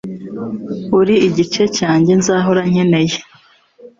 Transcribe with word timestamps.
Uri 0.99 1.15
igice 1.27 1.63
cyanjye 1.77 2.11
nzahora 2.19 2.61
nkeneye 2.71 3.17